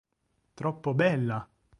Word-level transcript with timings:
Troppo 0.55 0.95
bella! 0.95 1.47